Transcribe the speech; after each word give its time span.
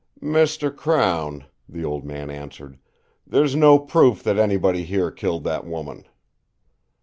"Mr. 0.19 0.75
Crown," 0.75 1.45
the 1.69 1.85
old 1.85 2.03
man 2.03 2.31
answered, 2.31 2.79
"there's 3.27 3.55
no 3.55 3.77
proof 3.77 4.23
that 4.23 4.39
anybody 4.39 4.83
here 4.83 5.11
killed 5.11 5.43
that 5.43 5.63
woman." 5.63 6.07